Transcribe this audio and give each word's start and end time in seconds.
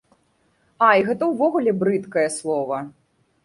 Ай, 0.87 1.03
гэта 1.11 1.29
ўвогуле 1.33 1.77
брыдкае 1.85 2.27
слова. 2.41 2.85